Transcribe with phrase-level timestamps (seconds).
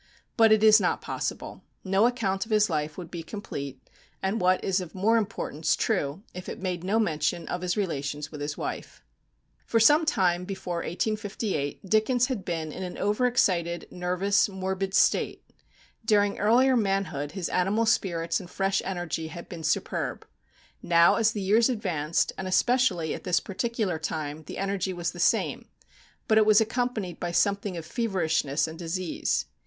[0.35, 1.61] But it is not possible.
[1.83, 3.87] No account of his life would be complete,
[4.19, 8.31] and what is of more importance, true, if it made no mention of his relations
[8.31, 9.03] with his wife.
[9.67, 15.47] For some time before 1858 Dickens had been in an over excited, nervous, morbid state.
[16.03, 20.25] During earlier manhood his animal spirits and fresh energy had been superb.
[20.81, 25.19] Now, as the years advanced, and especially at this particular time, the energy was the
[25.19, 25.67] same;
[26.27, 29.45] but it was accompanied by something of feverishness and disease.